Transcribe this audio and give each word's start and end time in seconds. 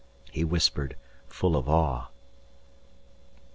he 0.31 0.43
whispered, 0.43 0.95
full 1.27 1.55
of 1.55 1.69
awe. 1.69 2.07